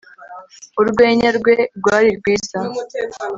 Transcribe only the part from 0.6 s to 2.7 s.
Urwenya rwe rwari rwiza